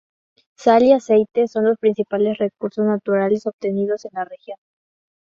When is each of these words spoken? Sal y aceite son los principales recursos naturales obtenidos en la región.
Sal 0.55 0.81
y 0.81 0.93
aceite 0.93 1.47
son 1.47 1.65
los 1.65 1.77
principales 1.77 2.39
recursos 2.39 2.83
naturales 2.87 3.45
obtenidos 3.45 4.03
en 4.05 4.11
la 4.15 4.25
región. 4.25 4.57